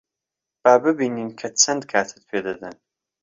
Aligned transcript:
با 0.63 0.73
ببینین 0.85 1.29
کە 1.39 1.47
چەند 1.61 1.81
کاتت 1.91 2.21
پێ 2.29 2.39
دەدەن. 2.45 2.75